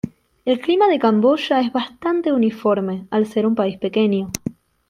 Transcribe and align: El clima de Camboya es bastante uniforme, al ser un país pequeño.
El 0.45 0.59
clima 0.59 0.87
de 0.87 0.97
Camboya 0.97 1.59
es 1.61 1.71
bastante 1.71 2.31
uniforme, 2.33 3.05
al 3.11 3.27
ser 3.27 3.45
un 3.45 3.53
país 3.53 3.77
pequeño. 3.77 4.31